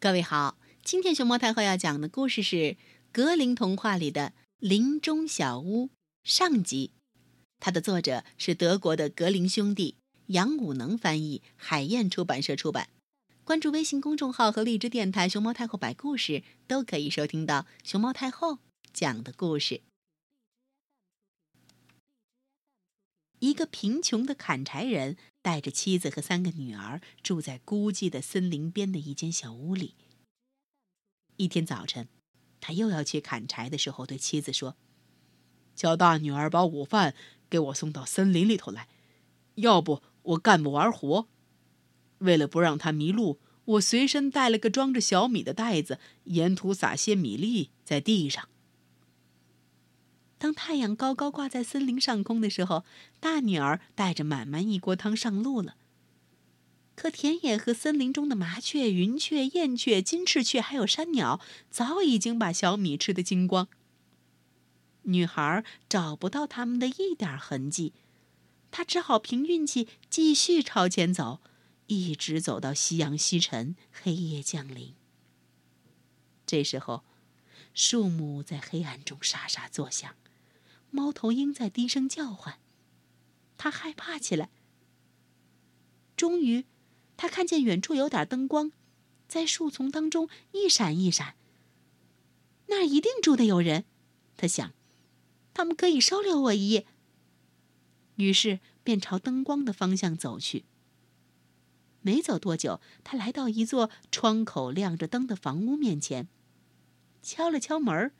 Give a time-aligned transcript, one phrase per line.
[0.00, 2.56] 各位好，今天熊猫太后要讲的故事是
[3.10, 4.28] 《格林童话》里的
[4.58, 5.86] 《林中小屋》
[6.22, 6.92] 上集。
[7.58, 12.90] 它的作者是德国的格林兄弟，杨武能翻译，海燕出版社出版。
[13.42, 18.58] 关注微信公众号和荔枝电台“熊猫太后摆故事”，都可以收听到熊猫太后
[18.92, 19.80] 讲的故事。
[23.40, 25.16] 一个贫穷的砍柴人
[25.48, 29.94] 带着妻子和三个女儿住在孤寂的森林边的一间小屋里。
[31.38, 32.06] 一天早晨，
[32.60, 34.76] 他又要去砍柴的时候，对妻子说
[35.74, 37.14] ：“叫大女儿把午饭
[37.48, 38.88] 给我送到森林里头来，
[39.54, 41.26] 要不我干不完活。
[42.18, 48.50] 为了不让她迷路，我随身带了个装着小米的袋子，沿途撒些米粒在地上。”
[50.38, 52.84] 当太阳高高挂在森林上空的时候，
[53.18, 55.74] 大女儿带着满满一锅汤上路了。
[56.94, 63.68] 可田野和森林中的麻雀、云雀、燕雀、金翅雀，还有山鸟，早已经把小米吃得精光。
[65.02, 67.92] 女孩找不到他们的一点痕迹，
[68.70, 71.40] 她只好凭运气继续朝前走，
[71.86, 74.94] 一直走到夕阳西沉，黑夜降临。
[76.44, 77.04] 这时候，
[77.72, 80.14] 树木在黑暗中沙沙作响。
[80.90, 82.58] 猫头鹰在低声叫唤，
[83.56, 84.50] 它害怕起来。
[86.16, 86.64] 终于，
[87.16, 88.72] 他看见远处有点灯光，
[89.28, 91.36] 在树丛当中一闪一闪。
[92.66, 93.84] 那儿一定住的有人，
[94.36, 94.72] 他想，
[95.54, 96.86] 他们可以收留我一夜。
[98.16, 100.64] 于是便朝灯光的方向走去。
[102.00, 106.28] 没走多久，他来到一座窗口亮着灯的房屋面前，
[107.22, 108.12] 敲了敲门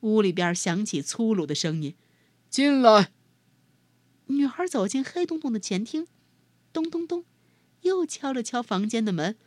[0.00, 1.96] 屋里边响起粗鲁的声音。
[2.50, 3.12] 进来。
[4.26, 6.08] 女孩走进黑洞洞的前厅，
[6.72, 7.24] 咚咚咚，
[7.82, 9.38] 又敲了敲房间的门。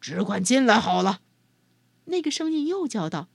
[0.00, 1.22] 只管进来好了。
[2.06, 3.28] 那个声音又叫道。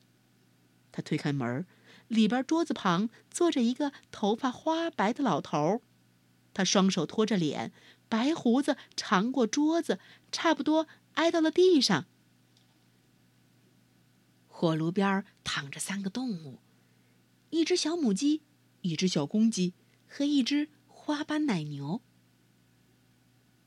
[0.91, 1.65] 他推开门，
[2.07, 5.81] 里边桌子旁坐着一个头发花白的老头，
[6.53, 7.71] 他双手托着脸，
[8.07, 9.99] 白胡子长过桌子，
[10.31, 12.05] 差不多挨到了地上。
[14.47, 16.59] 火炉边躺着三个动物，
[17.49, 18.41] 一只小母鸡。
[18.83, 19.73] 一只小公鸡
[20.07, 22.01] 和一只花斑奶牛。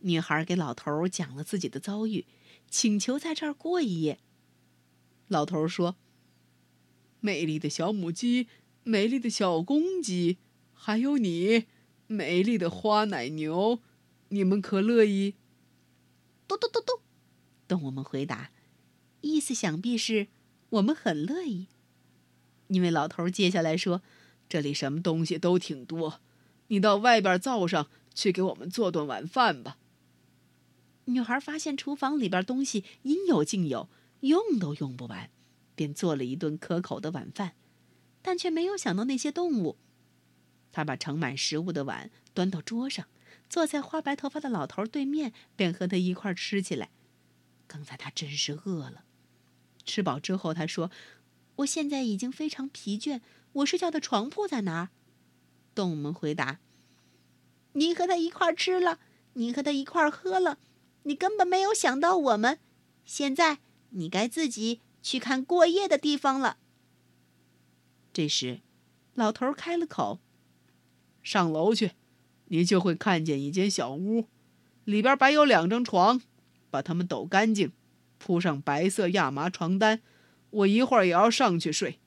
[0.01, 2.27] 女孩给老头讲了自己的遭遇，
[2.71, 4.21] 请求在这儿过一夜。
[5.27, 5.97] 老头说
[7.21, 8.47] ：“美丽的小母鸡，
[8.85, 10.37] 美丽的小公鸡，
[10.75, 11.65] 还有你，
[12.07, 13.81] 美丽的花奶牛，
[14.29, 15.35] 你们可乐意？”
[16.47, 17.01] 嘟嘟嘟嘟，
[17.67, 18.53] 动物们回答，
[19.23, 20.29] 意思想必是
[20.69, 21.69] 我们很乐意。
[22.69, 24.03] 因为老头接下来说。
[24.49, 26.21] 这里什么东西都挺多，
[26.69, 29.79] 你到外边灶上去给我们做顿晚饭吧。
[31.07, 33.89] 女孩发现厨房里边东西应有尽有，
[34.21, 35.31] 用都用不完，
[35.75, 37.55] 便做了一顿可口的晚饭，
[38.23, 39.77] 但却没有想到那些动物。
[40.73, 43.07] 她把盛满食物的碗端到桌上，
[43.49, 46.91] 坐在花白头发的老头对面，便和他一块吃起来。
[47.67, 49.05] 刚才他真是饿了。
[49.85, 50.91] 吃饱之后，他说
[51.57, 53.21] ：“我现在已经非常疲倦。”
[53.57, 54.89] 我睡觉的床铺在哪儿？
[55.75, 56.59] 动物们回答
[57.73, 58.99] ：“你和他一块吃了，
[59.35, 60.59] 你和他一块喝了，
[61.05, 62.59] 你根本没有想到我们。
[63.05, 66.59] 现在你该自己去看过夜的地方了。”
[68.13, 68.61] 这时，
[69.15, 70.21] 老头开了口
[71.23, 71.93] ：“上楼去，
[72.47, 74.27] 你就会看见一间小屋，
[74.85, 76.21] 里边摆有两张床，
[76.71, 77.73] 把它们抖干净，
[78.19, 80.03] 铺上白色亚麻床单。
[80.51, 82.01] 我一会儿也要上去睡。”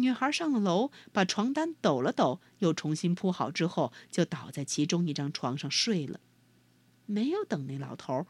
[0.00, 6.20] 女孩上了楼，把床单抖了抖，又重新铺好之后，就倒在其中一张床上睡了。
[7.06, 8.26] 没有等那老头。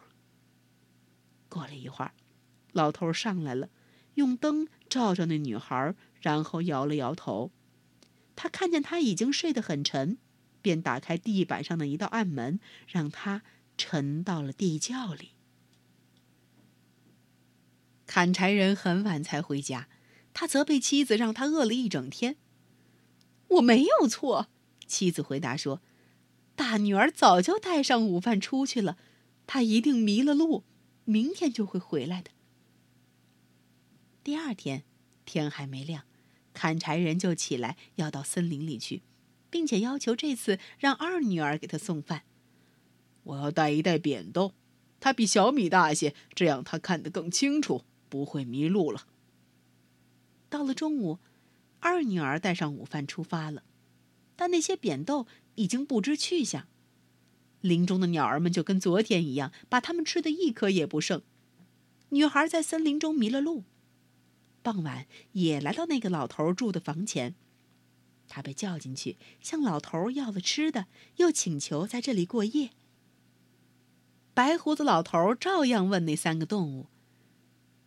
[1.48, 2.12] 过了一会儿，
[2.72, 3.68] 老头上来了，
[4.14, 7.50] 用灯照照那女孩，然后摇了摇头。
[8.36, 10.16] 他看见她已经睡得很沉，
[10.62, 13.42] 便打开地板上的一道暗门，让她
[13.76, 15.30] 沉到了地窖里。
[18.06, 19.88] 砍柴人很晚才回家。
[20.32, 22.36] 他责备妻子，让他饿了一整天。
[23.48, 24.48] 我没有错，
[24.86, 25.82] 妻子回答说
[26.54, 28.96] ：“大女儿早就带上午饭出去了，
[29.46, 30.64] 她一定迷了路，
[31.04, 32.30] 明天就会回来的。”
[34.22, 34.84] 第二天，
[35.24, 36.04] 天还没亮，
[36.52, 39.02] 砍柴人就起来要到森林里去，
[39.50, 42.22] 并且要求这次让二女儿给他送饭。
[43.24, 44.54] 我要带一袋扁豆，
[45.00, 49.06] 它比小米大些，这样他看得更清楚，不会迷路了。
[50.50, 51.20] 到了中午，
[51.78, 53.62] 二女儿带上午饭出发了，
[54.36, 56.66] 但那些扁豆已经不知去向。
[57.62, 61.22] 林中的鸟儿们就跟昨天一样，把它们吃的一颗也不剩。
[62.10, 63.64] 女孩在森林中迷了路，
[64.62, 67.34] 傍晚也来到那个老头住的房前。
[68.26, 70.86] 她被叫进去，向老头要了吃的，
[71.16, 72.70] 又请求在这里过夜。
[74.32, 76.86] 白胡子老头照样问那三个动物：“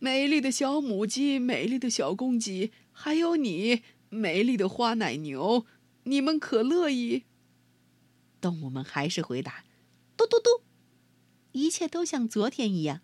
[0.04, 5.64] 美丽的小母鸡，美丽的小公鸡，还有你，美丽的花奶牛，
[6.02, 7.24] 你们可乐意？”
[8.38, 9.64] 动物们还是回答
[10.14, 10.62] ：“嘟嘟嘟。”
[11.52, 13.00] 一切都像昨天一样。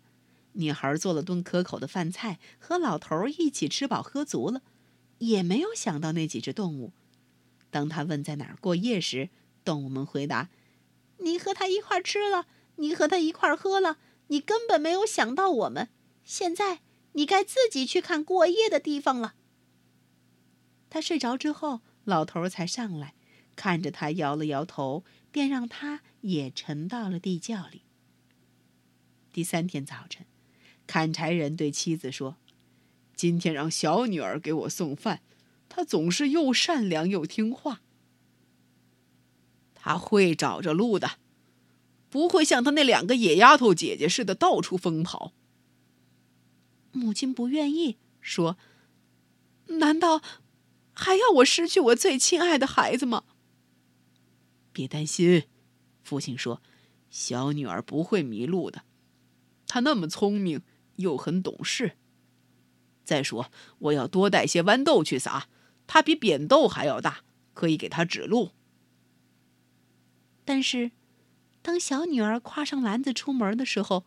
[0.51, 4.61] 女孩做了顿可口的饭菜，和老头一起吃饱喝足了，
[5.17, 6.93] 也没有想到那几只动物。
[7.71, 9.29] 当他问在哪儿过夜时，
[9.65, 10.51] 动物们回答
[11.17, 12.45] ：“你和他一块吃了，
[12.75, 13.97] 你和他一块喝了，
[14.27, 15.89] 你根本没有想到我们。
[16.23, 16.81] 现在
[17.13, 19.35] 你该自己去看过夜的地方了。”
[20.89, 23.13] 他睡着之后，老头才上来，
[23.55, 27.83] 看着他摇了摇头，便让他也沉到了地窖里。
[29.31, 30.25] 第三天早晨，
[30.85, 32.35] 砍柴人对妻子说
[33.15, 35.21] ：“今天让小女儿给我送饭，
[35.69, 37.81] 她总是又善良又听话。
[39.73, 41.11] 她会找着路的，
[42.09, 45.31] 不会像她那两个野丫头姐姐似的到处疯跑。”
[46.91, 48.57] 母亲不愿意说
[49.79, 50.21] ：“难道
[50.93, 53.23] 还要我失去我最亲爱的孩子吗？”
[54.73, 55.43] 别担心，
[56.03, 56.61] 父亲说
[57.09, 58.83] ：“小女儿不会迷路的。”
[59.67, 60.61] 她那么聪明，
[60.97, 61.97] 又很懂事。
[63.03, 65.47] 再说，我要多带些豌豆去撒，
[65.87, 67.23] 它比扁豆还要大，
[67.53, 68.51] 可以给她指路。
[70.45, 70.91] 但是，
[71.61, 74.05] 当小女儿挎上篮子出门的时候，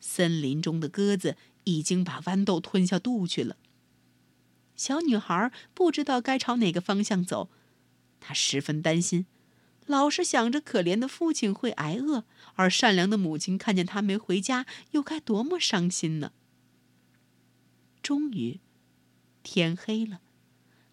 [0.00, 3.56] 森林中的鸽子已经把豌豆吞下肚去了。
[4.76, 7.48] 小女孩不知道该朝哪个方向走，
[8.20, 9.26] 她十分担心。
[9.86, 16.32] 老是想着可怜的父亲会挨饿，而善良的母亲看见他没回家，又该多么伤心呢？
[18.02, 18.58] 终于，
[19.44, 20.20] 天黑了，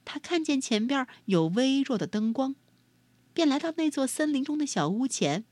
[0.05, 2.55] 他看见前边有微弱的灯光，
[3.33, 5.43] 便来到那座森林中的小屋前。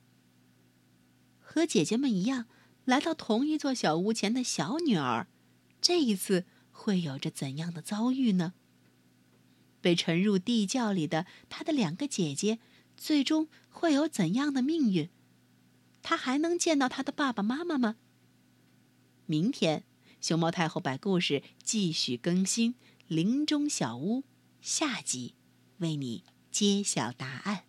[1.40, 2.46] 和姐姐们一样，
[2.92, 5.28] 来到同一座小屋前的小女儿，
[5.80, 8.52] 这一次会有着怎样的遭遇呢？
[9.80, 12.60] 被沉入地窖里的她的两个姐姐。
[12.98, 15.10] 最终会有怎样的命运？
[16.02, 17.96] 她还能见到她的爸爸妈妈吗？
[19.26, 19.86] 明天，
[20.20, 22.74] 熊猫太后摆故事继续更新
[23.08, 24.20] 《林中小屋》
[24.60, 25.36] 下集，
[25.78, 27.64] 为你揭晓答案。